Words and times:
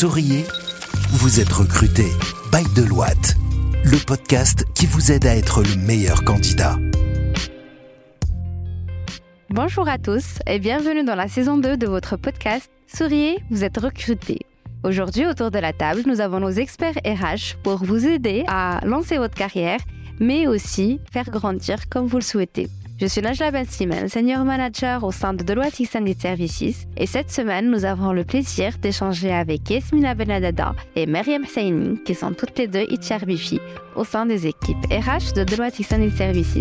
Souriez, 0.00 0.46
vous 1.10 1.40
êtes 1.40 1.52
recruté 1.52 2.06
by 2.50 2.64
Deloitte, 2.74 3.36
le 3.84 4.02
podcast 4.02 4.64
qui 4.74 4.86
vous 4.86 5.12
aide 5.12 5.26
à 5.26 5.36
être 5.36 5.62
le 5.62 5.76
meilleur 5.76 6.24
candidat. 6.24 6.78
Bonjour 9.50 9.86
à 9.86 9.98
tous 9.98 10.38
et 10.46 10.58
bienvenue 10.58 11.04
dans 11.04 11.16
la 11.16 11.28
saison 11.28 11.58
2 11.58 11.76
de 11.76 11.86
votre 11.86 12.16
podcast 12.16 12.70
Souriez, 12.86 13.40
vous 13.50 13.62
êtes 13.62 13.76
recruté. 13.76 14.38
Aujourd'hui, 14.84 15.26
autour 15.26 15.50
de 15.50 15.58
la 15.58 15.74
table, 15.74 16.00
nous 16.06 16.22
avons 16.22 16.40
nos 16.40 16.48
experts 16.48 16.96
RH 17.04 17.58
pour 17.62 17.84
vous 17.84 18.06
aider 18.06 18.44
à 18.48 18.80
lancer 18.86 19.18
votre 19.18 19.34
carrière, 19.34 19.80
mais 20.18 20.46
aussi 20.46 20.98
faire 21.12 21.28
grandir 21.28 21.90
comme 21.90 22.06
vous 22.06 22.16
le 22.16 22.22
souhaitez. 22.22 22.70
Je 23.00 23.06
suis 23.06 23.22
Najla 23.22 23.50
Bassiman, 23.50 24.08
senior 24.08 24.44
manager 24.44 25.02
au 25.04 25.10
sein 25.10 25.32
de 25.32 25.42
Deloitte 25.42 25.80
Extended 25.80 26.20
Services 26.20 26.86
et 26.98 27.06
cette 27.06 27.30
semaine, 27.30 27.70
nous 27.70 27.86
avons 27.86 28.12
le 28.12 28.24
plaisir 28.24 28.76
d'échanger 28.76 29.32
avec 29.32 29.70
Yasmina 29.70 30.14
Benadada 30.14 30.74
et 30.96 31.06
Mariam 31.06 31.46
Saini, 31.46 31.98
qui 32.04 32.14
sont 32.14 32.34
toutes 32.34 32.58
les 32.58 32.66
deux 32.66 32.84
HR 32.84 33.24
au 33.96 34.04
sein 34.04 34.26
des 34.26 34.46
équipes 34.46 34.84
RH 34.90 35.32
de 35.34 35.44
Deloitte 35.44 35.80
Extended 35.80 36.14
Services. 36.14 36.58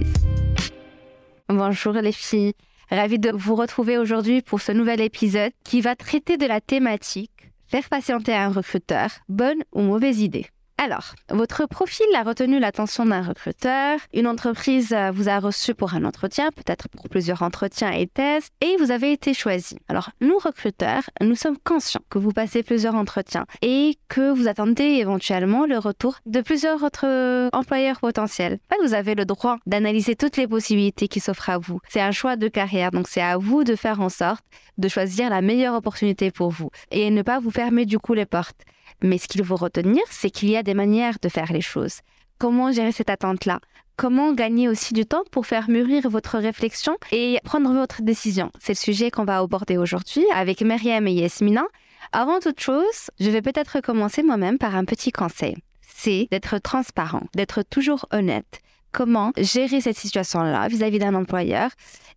Bonjour 1.50 1.92
les 1.96 2.14
filles, 2.14 2.54
ravie 2.90 3.20
de 3.20 3.32
vous 3.32 3.56
retrouver 3.56 3.98
aujourd'hui 3.98 4.42
pour 4.42 4.62
ce 4.62 4.72
nouvel 4.72 5.02
épisode 5.02 5.52
qui 5.66 5.82
va 5.82 5.98
traiter 5.98 6.38
de 6.38 6.46
la 6.46 6.62
thématique 6.62 7.52
faire 7.68 7.90
patienter 7.90 8.34
un 8.34 8.50
recruteur, 8.50 9.10
bonne 9.28 9.62
ou 9.74 9.82
mauvaise 9.82 10.22
idée. 10.22 10.46
Alors, 10.82 11.14
votre 11.30 11.68
profil 11.68 12.06
a 12.16 12.24
retenu 12.24 12.58
l'attention 12.58 13.06
d'un 13.06 13.22
recruteur, 13.22 14.00
une 14.14 14.28
entreprise 14.28 14.94
euh, 14.94 15.12
vous 15.12 15.28
a 15.28 15.38
reçu 15.40 15.76
pour 15.76 15.94
un 15.94 16.06
entretien, 16.06 16.52
peut-être 16.56 16.88
pour 16.88 17.10
plusieurs 17.10 17.42
entretiens 17.42 17.92
et 17.92 18.08
tests, 18.08 18.54
et 18.62 18.78
vous 18.78 18.90
avez 18.90 19.12
été 19.12 19.34
choisi. 19.34 19.78
Alors, 19.90 20.12
nous, 20.22 20.38
recruteurs, 20.38 21.04
nous 21.20 21.36
sommes 21.36 21.58
conscients 21.58 22.00
que 22.10 22.18
vous 22.18 22.32
passez 22.32 22.64
plusieurs 22.64 22.96
entretiens 22.96 23.46
et 23.62 23.98
que 24.08 24.32
vous 24.32 24.48
attendez 24.48 24.86
éventuellement 24.86 25.66
le 25.66 25.78
retour 25.78 26.16
de 26.26 26.40
plusieurs 26.40 26.82
autres 26.82 27.50
employeurs 27.52 28.00
potentiels. 28.00 28.60
Vous 28.82 28.94
avez 28.94 29.16
le 29.16 29.26
droit 29.26 29.58
d'analyser 29.66 30.16
toutes 30.16 30.38
les 30.38 30.48
possibilités 30.48 31.10
qui 31.10 31.20
s'offrent 31.20 31.50
à 31.50 31.58
vous. 31.58 31.82
C'est 31.90 32.00
un 32.00 32.14
choix 32.14 32.38
de 32.38 32.48
carrière, 32.48 32.92
donc 32.92 33.10
c'est 33.10 33.22
à 33.22 33.36
vous 33.38 33.66
de 33.66 33.76
faire 33.76 34.00
en 34.00 34.08
sorte 34.08 34.46
de 34.78 34.88
choisir 34.88 35.30
la 35.30 35.42
meilleure 35.42 35.76
opportunité 35.76 36.32
pour 36.32 36.52
vous 36.52 36.70
et 36.90 37.12
ne 37.12 37.22
pas 37.22 37.40
vous 37.40 37.52
fermer 37.52 37.86
du 37.86 38.00
coup 38.00 38.14
les 38.14 38.26
portes. 38.26 38.64
Mais 39.02 39.18
ce 39.18 39.28
qu'il 39.28 39.44
faut 39.44 39.56
retenir, 39.56 40.04
c'est 40.10 40.30
qu'il 40.30 40.50
y 40.50 40.58
a 40.58 40.64
des 40.64 40.74
manières 40.74 41.18
de 41.22 41.30
faire 41.30 41.52
les 41.52 41.62
choses. 41.62 42.00
Comment 42.38 42.72
gérer 42.72 42.92
cette 42.92 43.10
attente-là? 43.10 43.60
Comment 43.98 44.32
gagner 44.32 44.70
aussi 44.70 44.94
du 44.94 45.06
temps 45.06 45.24
pour 45.30 45.46
faire 45.46 45.70
mûrir 45.70 46.10
votre 46.10 46.38
réflexion 46.38 46.96
et 47.12 47.40
prendre 47.44 47.74
votre 47.74 48.02
décision? 48.02 48.50
C'est 48.60 48.72
le 48.72 48.78
sujet 48.78 49.12
qu'on 49.12 49.26
va 49.26 49.40
aborder 49.40 49.78
aujourd'hui 49.78 50.24
avec 50.34 50.62
Myriam 50.62 51.06
et 51.08 51.14
Yasmina. 51.14 51.66
Avant 52.14 52.40
toute 52.40 52.62
chose, 52.62 53.12
je 53.20 53.30
vais 53.30 53.42
peut-être 53.42 53.82
commencer 53.82 54.24
moi-même 54.24 54.58
par 54.58 54.76
un 54.76 54.86
petit 54.86 55.12
conseil. 55.12 55.58
C'est 55.82 56.28
d'être 56.32 56.60
transparent, 56.60 57.24
d'être 57.36 57.62
toujours 57.62 58.06
honnête. 58.12 58.62
Comment 58.92 59.32
gérer 59.38 59.82
cette 59.82 59.98
situation-là 59.98 60.68
vis-à-vis 60.68 61.00
d'un 61.00 61.16
employeur 61.16 61.70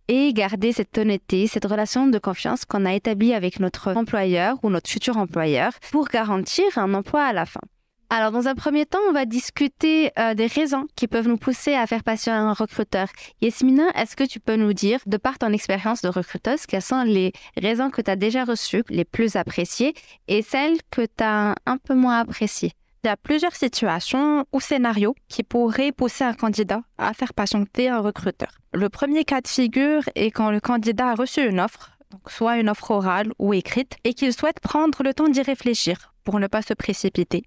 et 0.07 0.33
garder 0.33 0.73
cette 0.73 0.97
honnêteté, 0.97 1.47
cette 1.47 1.65
relation 1.65 2.07
de 2.07 2.17
confiance 2.17 2.65
qu'on 2.65 2.85
a 2.85 2.93
établie 2.93 3.33
avec 3.33 3.59
notre 3.59 3.95
employeur 3.95 4.57
ou 4.63 4.69
notre 4.69 4.89
futur 4.89 5.17
employeur 5.17 5.71
pour 5.91 6.07
garantir 6.07 6.65
un 6.77 6.93
emploi 6.93 7.23
à 7.23 7.33
la 7.33 7.45
fin. 7.45 7.61
Alors, 8.09 8.31
dans 8.31 8.47
un 8.47 8.53
premier 8.53 8.85
temps, 8.85 8.99
on 9.09 9.11
va 9.11 9.25
discuter 9.25 10.11
euh, 10.19 10.35
des 10.35 10.45
raisons 10.45 10.85
qui 10.95 11.07
peuvent 11.07 11.27
nous 11.27 11.37
pousser 11.37 11.73
à 11.73 11.87
faire 11.87 12.03
passer 12.03 12.29
un 12.29 12.53
recruteur. 12.53 13.07
Yasmina, 13.41 13.89
est-ce 13.95 14.15
que 14.15 14.23
tu 14.23 14.39
peux 14.39 14.55
nous 14.55 14.73
dire, 14.73 14.99
de 15.07 15.17
par 15.17 15.39
ton 15.39 15.51
expérience 15.51 16.03
de 16.03 16.09
recruteuse, 16.09 16.67
quelles 16.67 16.83
sont 16.83 17.01
les 17.03 17.33
raisons 17.57 17.89
que 17.89 18.03
tu 18.03 18.11
as 18.11 18.15
déjà 18.15 18.43
reçues, 18.43 18.83
les 18.89 19.03
plus 19.03 19.35
appréciées, 19.35 19.95
et 20.27 20.43
celles 20.43 20.77
que 20.91 21.01
tu 21.01 21.23
as 21.23 21.55
un 21.65 21.77
peu 21.77 21.95
moins 21.95 22.19
appréciées? 22.19 22.73
Il 23.03 23.07
y 23.07 23.09
a 23.09 23.17
plusieurs 23.17 23.55
situations 23.55 24.45
ou 24.53 24.61
scénarios 24.61 25.15
qui 25.27 25.43
pourraient 25.43 25.91
pousser 25.91 26.23
un 26.23 26.33
candidat 26.33 26.81
à 26.97 27.13
faire 27.13 27.33
patienter 27.33 27.89
un 27.89 27.99
recruteur. 27.99 28.49
Le 28.73 28.87
premier 28.87 29.25
cas 29.25 29.41
de 29.41 29.47
figure 29.47 30.03
est 30.15 30.31
quand 30.31 30.51
le 30.51 30.61
candidat 30.61 31.09
a 31.09 31.15
reçu 31.15 31.45
une 31.45 31.59
offre, 31.59 31.97
soit 32.27 32.59
une 32.59 32.69
offre 32.69 32.91
orale 32.91 33.33
ou 33.39 33.53
écrite, 33.53 33.97
et 34.05 34.13
qu'il 34.13 34.31
souhaite 34.31 34.61
prendre 34.61 35.03
le 35.03 35.13
temps 35.13 35.27
d'y 35.27 35.41
réfléchir 35.41 36.13
pour 36.23 36.39
ne 36.39 36.47
pas 36.47 36.61
se 36.61 36.73
précipiter, 36.73 37.43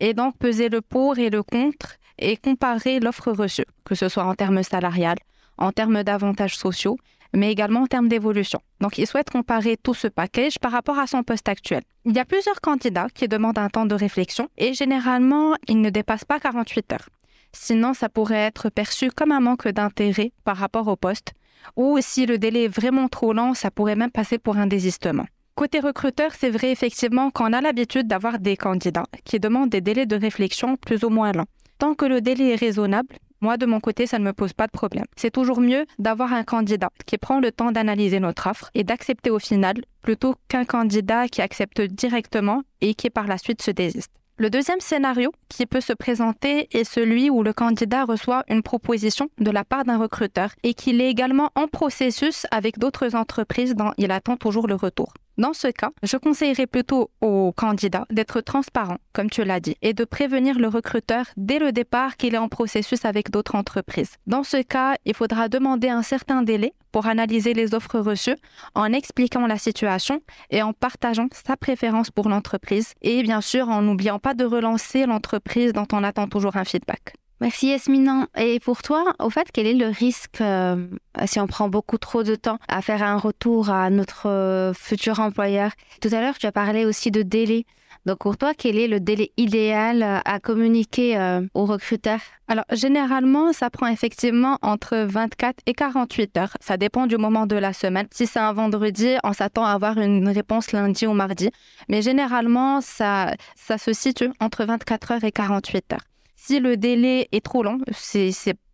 et 0.00 0.12
donc 0.12 0.36
peser 0.36 0.68
le 0.68 0.82
pour 0.82 1.18
et 1.18 1.30
le 1.30 1.42
contre 1.42 1.96
et 2.18 2.36
comparer 2.36 3.00
l'offre 3.00 3.32
reçue, 3.32 3.64
que 3.84 3.94
ce 3.94 4.10
soit 4.10 4.24
en 4.24 4.34
termes 4.34 4.62
salariales, 4.62 5.18
en 5.56 5.72
termes 5.72 6.02
d'avantages 6.02 6.56
sociaux, 6.56 6.98
mais 7.34 7.52
également 7.52 7.82
en 7.82 7.86
termes 7.86 8.08
d'évolution. 8.08 8.60
Donc, 8.80 8.98
il 8.98 9.06
souhaite 9.06 9.30
comparer 9.30 9.76
tout 9.76 9.94
ce 9.94 10.08
package 10.08 10.58
par 10.58 10.72
rapport 10.72 10.98
à 10.98 11.06
son 11.06 11.22
poste 11.22 11.48
actuel. 11.48 11.82
Il 12.04 12.14
y 12.14 12.18
a 12.18 12.24
plusieurs 12.24 12.60
candidats 12.60 13.08
qui 13.12 13.28
demandent 13.28 13.58
un 13.58 13.68
temps 13.68 13.86
de 13.86 13.94
réflexion 13.94 14.48
et 14.56 14.74
généralement, 14.74 15.54
ils 15.68 15.80
ne 15.80 15.90
dépassent 15.90 16.24
pas 16.24 16.40
48 16.40 16.92
heures. 16.92 17.08
Sinon, 17.52 17.94
ça 17.94 18.08
pourrait 18.08 18.46
être 18.46 18.70
perçu 18.70 19.10
comme 19.10 19.32
un 19.32 19.40
manque 19.40 19.68
d'intérêt 19.68 20.32
par 20.44 20.56
rapport 20.56 20.88
au 20.88 20.96
poste 20.96 21.32
ou 21.76 21.98
si 22.00 22.26
le 22.26 22.38
délai 22.38 22.64
est 22.64 22.68
vraiment 22.68 23.08
trop 23.08 23.32
lent, 23.32 23.54
ça 23.54 23.70
pourrait 23.70 23.96
même 23.96 24.10
passer 24.10 24.38
pour 24.38 24.56
un 24.56 24.66
désistement. 24.66 25.26
Côté 25.54 25.80
recruteur, 25.80 26.32
c'est 26.34 26.50
vrai 26.50 26.70
effectivement 26.70 27.30
qu'on 27.30 27.52
a 27.52 27.60
l'habitude 27.60 28.06
d'avoir 28.06 28.38
des 28.38 28.56
candidats 28.56 29.06
qui 29.24 29.40
demandent 29.40 29.70
des 29.70 29.80
délais 29.80 30.06
de 30.06 30.16
réflexion 30.16 30.76
plus 30.76 31.04
ou 31.04 31.08
moins 31.08 31.32
longs. 31.32 31.46
Tant 31.78 31.94
que 31.94 32.06
le 32.06 32.20
délai 32.20 32.52
est 32.52 32.56
raisonnable, 32.56 33.16
moi, 33.40 33.56
de 33.56 33.66
mon 33.66 33.80
côté, 33.80 34.06
ça 34.06 34.18
ne 34.18 34.24
me 34.24 34.32
pose 34.32 34.52
pas 34.52 34.66
de 34.66 34.72
problème. 34.72 35.04
C'est 35.16 35.30
toujours 35.30 35.60
mieux 35.60 35.86
d'avoir 35.98 36.32
un 36.32 36.44
candidat 36.44 36.90
qui 37.06 37.18
prend 37.18 37.38
le 37.40 37.52
temps 37.52 37.70
d'analyser 37.70 38.20
notre 38.20 38.48
offre 38.48 38.70
et 38.74 38.84
d'accepter 38.84 39.30
au 39.30 39.38
final 39.38 39.76
plutôt 40.02 40.34
qu'un 40.48 40.64
candidat 40.64 41.28
qui 41.28 41.42
accepte 41.42 41.80
directement 41.80 42.62
et 42.80 42.94
qui 42.94 43.10
par 43.10 43.26
la 43.26 43.38
suite 43.38 43.62
se 43.62 43.70
désiste. 43.70 44.10
Le 44.40 44.50
deuxième 44.50 44.80
scénario 44.80 45.32
qui 45.48 45.66
peut 45.66 45.80
se 45.80 45.92
présenter 45.92 46.68
est 46.70 46.84
celui 46.84 47.28
où 47.28 47.42
le 47.42 47.52
candidat 47.52 48.04
reçoit 48.04 48.44
une 48.48 48.62
proposition 48.62 49.28
de 49.38 49.50
la 49.50 49.64
part 49.64 49.84
d'un 49.84 49.98
recruteur 49.98 50.50
et 50.62 50.74
qu'il 50.74 51.00
est 51.00 51.10
également 51.10 51.50
en 51.56 51.66
processus 51.66 52.46
avec 52.52 52.78
d'autres 52.78 53.16
entreprises 53.16 53.74
dont 53.74 53.92
il 53.98 54.12
attend 54.12 54.36
toujours 54.36 54.68
le 54.68 54.76
retour. 54.76 55.12
Dans 55.38 55.52
ce 55.52 55.68
cas, 55.68 55.90
je 56.02 56.16
conseillerais 56.16 56.66
plutôt 56.66 57.12
au 57.20 57.52
candidat 57.52 58.06
d'être 58.10 58.40
transparent, 58.40 58.98
comme 59.12 59.30
tu 59.30 59.44
l'as 59.44 59.60
dit, 59.60 59.76
et 59.82 59.94
de 59.94 60.04
prévenir 60.04 60.58
le 60.58 60.66
recruteur 60.66 61.26
dès 61.36 61.60
le 61.60 61.70
départ 61.70 62.16
qu'il 62.16 62.34
est 62.34 62.38
en 62.38 62.48
processus 62.48 63.04
avec 63.04 63.30
d'autres 63.30 63.54
entreprises. 63.54 64.16
Dans 64.26 64.42
ce 64.42 64.60
cas, 64.62 64.96
il 65.04 65.14
faudra 65.14 65.48
demander 65.48 65.90
un 65.90 66.02
certain 66.02 66.42
délai 66.42 66.72
pour 66.90 67.06
analyser 67.06 67.54
les 67.54 67.72
offres 67.72 68.00
reçues 68.00 68.36
en 68.74 68.92
expliquant 68.92 69.46
la 69.46 69.58
situation 69.58 70.22
et 70.50 70.60
en 70.60 70.72
partageant 70.72 71.28
sa 71.32 71.56
préférence 71.56 72.10
pour 72.10 72.28
l'entreprise 72.28 72.94
et 73.02 73.22
bien 73.22 73.40
sûr 73.40 73.68
en 73.68 73.82
n'oubliant 73.82 74.18
pas 74.18 74.34
de 74.34 74.44
relancer 74.44 75.06
l'entreprise 75.06 75.72
dont 75.72 75.86
on 75.92 76.02
attend 76.02 76.26
toujours 76.26 76.56
un 76.56 76.64
feedback. 76.64 77.14
Merci 77.40 77.68
Yasmina. 77.68 78.26
Et 78.36 78.58
pour 78.58 78.82
toi, 78.82 79.14
au 79.20 79.30
fait, 79.30 79.48
quel 79.52 79.68
est 79.68 79.74
le 79.74 79.86
risque 79.86 80.40
euh, 80.40 80.88
si 81.26 81.38
on 81.38 81.46
prend 81.46 81.68
beaucoup 81.68 81.96
trop 81.96 82.24
de 82.24 82.34
temps 82.34 82.58
à 82.66 82.82
faire 82.82 83.04
un 83.04 83.16
retour 83.16 83.70
à 83.70 83.90
notre 83.90 84.28
euh, 84.28 84.74
futur 84.74 85.20
employeur? 85.20 85.70
Tout 86.00 86.08
à 86.10 86.20
l'heure, 86.20 86.36
tu 86.38 86.46
as 86.46 86.52
parlé 86.52 86.84
aussi 86.84 87.12
de 87.12 87.22
délai. 87.22 87.64
Donc 88.06 88.18
pour 88.18 88.36
toi, 88.36 88.54
quel 88.58 88.76
est 88.76 88.88
le 88.88 88.98
délai 88.98 89.30
idéal 89.36 90.02
euh, 90.02 90.18
à 90.24 90.40
communiquer 90.40 91.38
aux 91.54 91.64
recruteurs? 91.64 92.20
Alors 92.48 92.64
généralement, 92.72 93.52
ça 93.52 93.70
prend 93.70 93.86
effectivement 93.86 94.58
entre 94.62 94.96
24 94.96 95.58
et 95.66 95.74
48 95.74 96.36
heures. 96.38 96.56
Ça 96.60 96.76
dépend 96.76 97.06
du 97.06 97.18
moment 97.18 97.46
de 97.46 97.54
la 97.54 97.72
semaine. 97.72 98.08
Si 98.10 98.26
c'est 98.26 98.40
un 98.40 98.52
vendredi, 98.52 99.14
on 99.22 99.32
s'attend 99.32 99.64
à 99.64 99.70
avoir 99.70 99.98
une 99.98 100.28
réponse 100.28 100.72
lundi 100.72 101.06
ou 101.06 101.12
mardi. 101.12 101.50
Mais 101.88 102.02
généralement, 102.02 102.80
ça, 102.80 103.34
ça 103.54 103.78
se 103.78 103.92
situe 103.92 104.30
entre 104.40 104.64
24 104.64 105.12
heures 105.12 105.24
et 105.24 105.30
48 105.30 105.92
heures. 105.92 106.07
Si 106.40 106.60
le 106.60 106.76
délai 106.76 107.28
est 107.32 107.44
trop 107.44 107.64
long, 107.64 107.78
c'est 107.92 108.30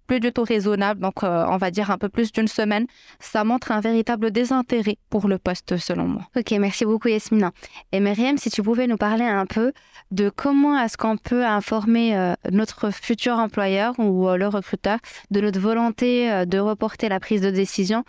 plus 0.06 0.20
du 0.20 0.32
tout 0.32 0.42
raisonnable, 0.42 1.00
donc 1.00 1.24
euh, 1.24 1.46
on 1.48 1.56
va 1.56 1.70
dire 1.70 1.90
un 1.90 1.96
peu 1.96 2.10
plus 2.10 2.30
d'une 2.30 2.46
semaine, 2.46 2.86
ça 3.20 3.42
montre 3.42 3.72
un 3.72 3.80
véritable 3.80 4.30
désintérêt 4.30 4.98
pour 5.08 5.28
le 5.28 5.38
poste 5.38 5.78
selon 5.78 6.06
moi. 6.06 6.22
Ok, 6.36 6.50
merci 6.52 6.84
beaucoup 6.84 7.08
Yasmina. 7.08 7.52
Et 7.90 8.00
Myriam, 8.00 8.36
si 8.36 8.50
tu 8.50 8.62
pouvais 8.62 8.86
nous 8.86 8.98
parler 8.98 9.24
un 9.24 9.46
peu 9.46 9.72
de 10.10 10.28
comment 10.28 10.78
est-ce 10.78 10.98
qu'on 10.98 11.16
peut 11.16 11.46
informer 11.46 12.14
euh, 12.18 12.34
notre 12.52 12.90
futur 12.90 13.38
employeur 13.38 13.94
ou 13.98 14.28
euh, 14.28 14.36
le 14.36 14.46
recruteur 14.46 14.98
de 15.30 15.40
notre 15.40 15.58
volonté 15.58 16.44
de 16.44 16.58
reporter 16.58 17.08
la 17.08 17.18
prise 17.18 17.40
de 17.40 17.50
décision 17.50 18.04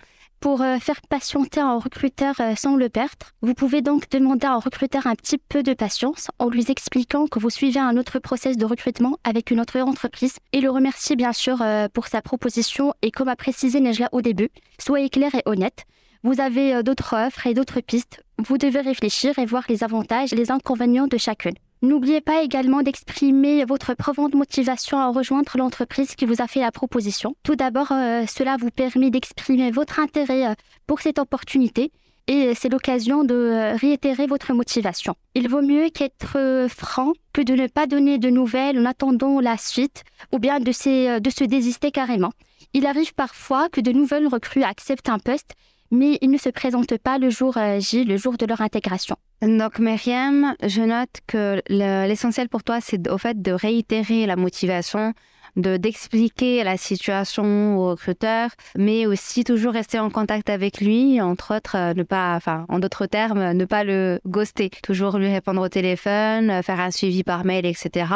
pour 0.46 0.62
euh, 0.62 0.78
faire 0.78 1.02
patienter 1.02 1.60
un 1.60 1.80
recruteur 1.80 2.36
euh, 2.40 2.54
sans 2.56 2.76
le 2.76 2.88
perdre, 2.88 3.32
vous 3.42 3.56
pouvez 3.56 3.82
donc 3.82 4.12
demander 4.12 4.46
à 4.46 4.52
un 4.52 4.60
recruteur 4.60 5.08
un 5.08 5.16
petit 5.16 5.40
peu 5.40 5.64
de 5.64 5.74
patience 5.74 6.28
en 6.38 6.50
lui 6.50 6.70
expliquant 6.70 7.26
que 7.26 7.40
vous 7.40 7.50
suivez 7.50 7.80
un 7.80 7.98
autre 7.98 8.20
process 8.20 8.56
de 8.56 8.64
recrutement 8.64 9.18
avec 9.24 9.50
une 9.50 9.60
autre 9.60 9.80
entreprise 9.80 10.36
et 10.54 10.62
le 10.62 10.70
remercier 10.70 11.16
bien 11.16 11.34
sûr 11.34 11.64
euh, 11.64 11.88
pour 11.92 12.06
sa 12.06 12.22
proposition 12.22 12.94
et 13.02 13.10
comme 13.10 13.28
a 13.28 13.36
précisé 13.36 13.80
Nejla 13.80 14.08
au 14.12 14.22
début, 14.22 14.50
soyez 14.78 15.10
clair 15.10 15.34
et 15.34 15.42
honnête. 15.48 15.86
Vous 16.22 16.40
avez 16.40 16.84
d'autres 16.84 17.16
offres 17.16 17.48
et 17.48 17.56
d'autres 17.56 17.82
pistes. 17.82 18.22
Vous 18.38 18.60
devez 18.60 18.82
réfléchir 18.82 19.40
et 19.40 19.48
voir 19.48 19.64
les 19.68 19.84
avantages 19.84 20.32
et 20.32 20.36
les 20.36 20.52
inconvénients 20.52 21.08
de 21.08 21.18
chacune. 21.18 21.56
N'oubliez 21.82 22.22
pas 22.22 22.42
également 22.42 22.82
d'exprimer 22.82 23.66
votre 23.66 23.94
profonde 23.94 24.34
motivation 24.34 24.98
à 24.98 25.10
rejoindre 25.10 25.58
l'entreprise 25.58 26.16
qui 26.16 26.26
vous 26.26 26.42
a 26.42 26.48
fait 26.48 26.62
la 26.62 26.72
proposition. 26.72 27.36
Tout 27.44 27.56
d'abord, 27.56 27.92
euh, 27.92 28.26
cela 28.28 28.58
vous 28.58 28.72
permet 28.72 29.10
d'exprimer 29.10 29.72
votre 29.72 30.00
intérêt 30.00 30.48
euh, 30.48 30.54
pour 30.88 31.02
cette 31.02 31.20
opportunité, 31.20 31.92
et 32.28 32.56
c'est 32.56 32.70
l'occasion 32.70 33.24
de 33.24 33.78
réitérer 33.80 34.26
votre 34.26 34.52
motivation. 34.54 35.14
Il 35.36 35.48
vaut 35.48 35.62
mieux 35.62 35.90
qu'être 35.90 36.68
franc 36.70 37.14
que 37.34 37.42
de 37.42 37.54
ne 37.54 37.68
pas 37.68 37.86
donner 37.86 38.18
de 38.18 38.32
nouvelles 38.32 38.80
en 38.80 38.86
attendant 38.86 39.40
la 39.40 39.58
suite 39.58 40.04
ou 40.32 40.40
bien 40.40 40.60
de 40.60 40.72
se 40.72 41.44
désister 41.44 41.92
carrément. 41.92 42.32
Il 42.74 42.88
arrive 42.88 43.14
parfois 43.14 43.70
que 43.70 43.80
de 43.80 43.92
nouvelles 43.92 44.28
recrues 44.28 44.64
acceptent 44.64 45.10
un 45.10 45.20
poste 45.20 45.54
mais 45.92 46.18
ils 46.22 46.32
ne 46.32 46.38
se 46.38 46.50
présentent 46.50 46.98
pas 46.98 47.18
le 47.18 47.30
jour 47.30 47.58
J, 47.80 48.04
le 48.04 48.18
jour 48.18 48.38
de 48.38 48.46
leur 48.46 48.62
intégration. 48.62 49.18
Donc, 49.46 49.78
Myriam, 49.78 50.56
je 50.64 50.82
note 50.82 51.20
que 51.28 51.62
l'essentiel 51.70 52.50
pour 52.50 52.64
toi, 52.64 52.80
c'est 52.82 53.08
au 53.12 53.20
fait 53.20 53.40
de 53.44 53.52
réitérer 53.52 54.26
la 54.26 54.36
motivation, 54.36 55.14
de 55.56 55.78
d'expliquer 55.78 56.64
la 56.64 56.78
situation 56.78 57.78
au 57.78 57.90
recruteur, 57.92 58.50
mais 58.76 59.06
aussi 59.06 59.44
toujours 59.44 59.74
rester 59.74 60.00
en 60.00 60.10
contact 60.10 60.50
avec 60.50 60.82
lui, 60.82 61.22
entre 61.22 61.58
autres, 61.58 61.78
euh, 61.78 61.94
ne 61.94 62.02
pas, 62.02 62.40
en 62.70 62.80
d'autres 62.80 63.06
termes, 63.06 63.52
ne 63.52 63.66
pas 63.66 63.84
le 63.84 64.20
ghoster, 64.26 64.72
toujours 64.82 65.20
lui 65.20 65.32
répondre 65.32 65.62
au 65.62 65.70
téléphone, 65.70 66.50
euh, 66.50 66.62
faire 66.64 66.80
un 66.80 66.90
suivi 66.90 67.24
par 67.24 67.46
mail, 67.46 67.68
etc. 67.68 68.08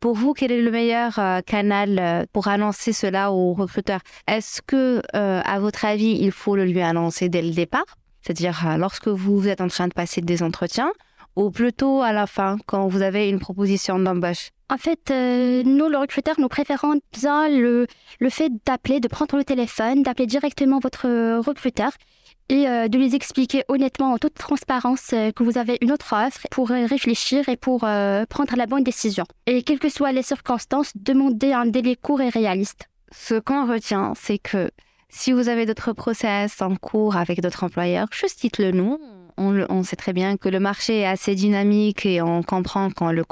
Pour 0.00 0.14
vous, 0.14 0.32
quel 0.32 0.52
est 0.52 0.62
le 0.62 0.70
meilleur 0.70 1.18
euh, 1.18 1.40
canal 1.42 2.26
pour 2.32 2.48
annoncer 2.48 2.94
cela 2.94 3.30
au 3.30 3.52
recruteur? 3.52 4.00
Est-ce 4.26 4.62
que, 4.62 5.02
à 5.12 5.60
votre 5.60 5.84
avis, 5.84 6.16
il 6.18 6.32
faut 6.32 6.56
le 6.56 6.64
lui 6.64 6.80
annoncer 6.80 7.28
dès 7.28 7.42
le 7.42 7.50
départ? 7.50 7.84
C'est-à-dire 8.22 8.76
lorsque 8.78 9.08
vous 9.08 9.48
êtes 9.48 9.60
en 9.60 9.68
train 9.68 9.88
de 9.88 9.94
passer 9.94 10.20
des 10.20 10.42
entretiens, 10.42 10.92
ou 11.36 11.50
plutôt 11.50 12.02
à 12.02 12.12
la 12.12 12.26
fin, 12.26 12.56
quand 12.66 12.88
vous 12.88 13.02
avez 13.02 13.28
une 13.28 13.38
proposition 13.38 13.98
d'embauche? 13.98 14.50
En 14.70 14.76
fait, 14.76 15.10
euh, 15.10 15.62
nous, 15.62 15.88
le 15.88 15.96
recruteur, 15.96 16.34
nous 16.38 16.48
préférons 16.48 17.00
bien 17.12 17.48
le, 17.48 17.86
le 18.20 18.30
fait 18.30 18.52
d'appeler, 18.66 19.00
de 19.00 19.08
prendre 19.08 19.36
le 19.36 19.44
téléphone, 19.44 20.02
d'appeler 20.02 20.26
directement 20.26 20.78
votre 20.78 21.06
recruteur 21.38 21.92
et 22.50 22.68
euh, 22.68 22.88
de 22.88 22.98
lui 22.98 23.14
expliquer 23.14 23.64
honnêtement, 23.68 24.12
en 24.12 24.18
toute 24.18 24.34
transparence, 24.34 25.12
euh, 25.14 25.30
que 25.30 25.42
vous 25.42 25.56
avez 25.56 25.78
une 25.80 25.90
autre 25.90 26.12
offre 26.12 26.46
pour 26.50 26.68
réfléchir 26.68 27.48
et 27.48 27.56
pour 27.56 27.80
prendre 27.80 28.56
la 28.56 28.66
bonne 28.66 28.84
décision. 28.84 29.24
Et 29.46 29.62
quelles 29.62 29.78
que 29.78 29.88
soient 29.88 30.12
les 30.12 30.22
circonstances, 30.22 30.92
demandez 30.96 31.52
un 31.52 31.66
délai 31.66 31.96
court 31.96 32.20
et 32.20 32.28
réaliste. 32.28 32.88
Ce 33.10 33.38
qu'on 33.38 33.66
retient, 33.66 34.12
c'est 34.14 34.38
que 34.38 34.70
si 35.08 35.32
vous 35.32 35.48
avez 35.48 35.66
d'autres 35.66 35.92
process 35.92 36.60
en 36.60 36.76
cours 36.76 37.16
avec 37.16 37.40
d'autres 37.40 37.64
employeurs, 37.64 38.08
juste 38.12 38.40
dites-le 38.40 38.70
nous 38.72 38.98
on, 39.38 39.82
sait 39.82 39.96
très 39.96 40.12
bien 40.12 40.36
que 40.36 40.48
le 40.48 40.60
marché 40.60 41.00
est 41.00 41.06
assez 41.06 41.34
dynamique 41.34 42.04
et 42.04 42.20
on 42.20 42.42
comprend 42.42 42.90
quand 42.90 43.12
le, 43.12 43.24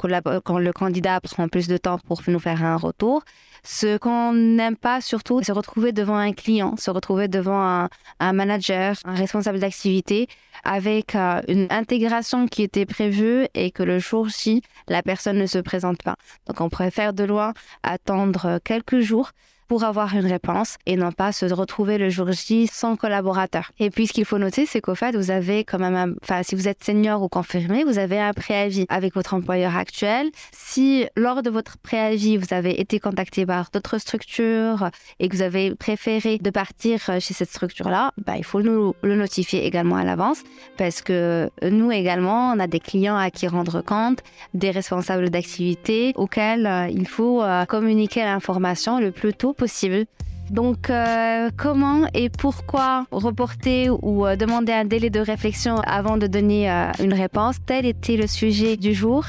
candidat 0.71 1.19
prend 1.19 1.47
plus 1.47 1.67
de 1.67 1.77
temps 1.77 1.99
pour 1.99 2.21
nous 2.27 2.39
faire 2.39 2.63
un 2.63 2.77
retour. 2.77 3.23
Ce 3.63 3.97
qu'on 3.97 4.33
n'aime 4.33 4.77
pas 4.77 5.01
surtout, 5.01 5.39
c'est 5.39 5.47
se 5.47 5.51
retrouver 5.51 5.91
devant 5.91 6.15
un 6.15 6.31
client, 6.31 6.77
se 6.77 6.89
retrouver 6.89 7.27
devant 7.27 7.89
un, 8.19 8.33
manager, 8.33 8.95
un 9.03 9.15
responsable 9.15 9.59
d'activité 9.59 10.27
avec 10.63 11.15
euh, 11.15 11.41
une 11.47 11.67
intégration 11.69 12.47
qui 12.47 12.63
était 12.63 12.85
prévue 12.85 13.47
et 13.53 13.71
que 13.71 13.83
le 13.83 13.99
jour-ci, 13.99 14.61
la 14.87 15.03
personne 15.03 15.37
ne 15.37 15.45
se 15.45 15.59
présente 15.59 16.01
pas. 16.03 16.15
Donc 16.47 16.61
on 16.61 16.69
préfère 16.69 17.13
de 17.13 17.23
loin 17.23 17.53
attendre 17.83 18.59
quelques 18.63 18.99
jours 18.99 19.31
pour 19.67 19.83
avoir 19.83 20.15
une 20.15 20.25
réponse 20.25 20.77
et 20.85 20.95
non 20.95 21.11
pas 21.11 21.31
se 21.31 21.45
retrouver 21.45 21.97
le 21.97 22.09
jour 22.09 22.31
J 22.31 22.67
sans 22.67 22.95
collaborateur. 22.95 23.71
Et 23.79 23.89
puis 23.89 24.07
ce 24.07 24.13
qu'il 24.13 24.25
faut 24.25 24.37
noter, 24.37 24.65
c'est 24.65 24.81
qu'au 24.81 24.95
fait, 24.95 25.15
vous 25.15 25.31
avez 25.31 25.63
quand 25.63 25.79
même, 25.79 26.15
enfin 26.23 26.43
si 26.43 26.55
vous 26.55 26.67
êtes 26.67 26.83
senior 26.83 27.21
ou 27.21 27.29
confirmé, 27.29 27.83
vous 27.83 27.99
avez 27.99 28.19
un 28.19 28.33
préavis 28.33 28.85
avec 28.89 29.15
votre 29.15 29.33
employeur 29.33 29.75
actuel. 29.75 30.29
Si 30.51 31.05
lors 31.15 31.43
de 31.43 31.49
votre 31.49 31.77
préavis, 31.77 32.37
vous 32.37 32.53
avez 32.53 32.79
été 32.79 32.99
contacté 32.99 33.45
par 33.45 33.69
d'autres 33.71 33.97
structures 33.97 34.89
et 35.19 35.29
que 35.29 35.35
vous 35.35 35.41
avez 35.41 35.75
préféré 35.75 36.37
de 36.37 36.49
partir 36.49 36.99
chez 37.19 37.33
cette 37.33 37.49
structure-là, 37.49 38.11
bah, 38.25 38.37
il 38.37 38.43
faut 38.43 38.61
nous 38.61 38.93
le 39.01 39.15
notifier 39.15 39.65
également 39.65 39.97
à 39.97 40.03
l'avance 40.03 40.43
parce 40.77 41.01
que 41.01 41.49
nous 41.61 41.91
également, 41.91 42.51
on 42.51 42.59
a 42.59 42.67
des 42.67 42.79
clients 42.79 43.17
à 43.17 43.31
qui 43.31 43.47
rendre 43.47 43.81
compte, 43.81 44.19
des 44.53 44.71
responsables 44.71 45.29
d'activité 45.29 46.13
auxquels 46.15 46.65
euh, 46.65 46.87
il 46.89 47.07
faut 47.07 47.41
euh, 47.41 47.65
communiquer 47.65 48.21
l'information 48.21 48.99
le 48.99 49.11
plus 49.11 49.33
tôt 49.33 49.53
possible. 49.57 50.05
Donc, 50.49 50.89
euh, 50.89 51.49
comment 51.57 52.07
et 52.13 52.29
pourquoi 52.29 53.05
reporter 53.11 53.89
ou 53.89 54.25
euh, 54.25 54.35
demander 54.35 54.71
un 54.71 54.85
délai 54.85 55.09
de 55.09 55.19
réflexion 55.19 55.79
avant 55.85 56.17
de 56.17 56.27
donner 56.27 56.71
euh, 56.71 56.91
une 57.03 57.13
réponse? 57.13 57.57
Tel 57.65 57.85
était 57.85 58.15
le 58.15 58.27
sujet 58.27 58.77
du 58.77 58.93
jour. 58.93 59.25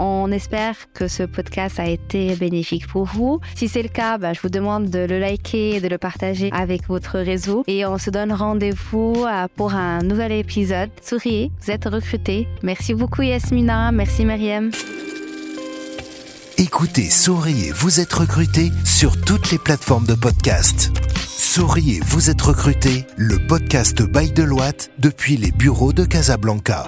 On 0.00 0.30
espère 0.30 0.92
que 0.92 1.08
ce 1.08 1.24
podcast 1.24 1.80
a 1.80 1.86
été 1.88 2.36
bénéfique 2.36 2.86
pour 2.86 3.06
vous. 3.06 3.40
Si 3.56 3.66
c'est 3.66 3.82
le 3.82 3.88
cas, 3.88 4.16
bah, 4.16 4.32
je 4.32 4.40
vous 4.40 4.48
demande 4.48 4.90
de 4.90 5.00
le 5.00 5.18
liker 5.18 5.76
et 5.76 5.80
de 5.80 5.88
le 5.88 5.98
partager 5.98 6.50
avec 6.52 6.86
votre 6.86 7.18
réseau. 7.18 7.64
Et 7.66 7.84
on 7.84 7.98
se 7.98 8.10
donne 8.10 8.32
rendez-vous 8.32 9.26
pour 9.56 9.74
un 9.74 9.98
nouvel 10.02 10.30
épisode. 10.30 10.90
Souriez, 11.02 11.50
vous 11.60 11.72
êtes 11.72 11.86
recrutés. 11.86 12.46
Merci 12.62 12.94
beaucoup 12.94 13.22
Yasmina, 13.22 13.90
merci 13.90 14.24
Mariam. 14.24 14.70
Écoutez 16.60 17.08
Souriez, 17.08 17.70
vous 17.70 18.00
êtes 18.00 18.12
recruté 18.12 18.72
sur 18.84 19.20
toutes 19.20 19.52
les 19.52 19.58
plateformes 19.58 20.06
de 20.06 20.14
podcast. 20.14 20.90
Souriez, 21.24 22.00
vous 22.04 22.30
êtes 22.30 22.42
recruté, 22.42 23.06
le 23.16 23.38
podcast 23.46 24.02
Bail 24.02 24.32
de 24.32 24.42
Loite 24.42 24.90
depuis 24.98 25.36
les 25.36 25.52
bureaux 25.52 25.92
de 25.92 26.04
Casablanca. 26.04 26.84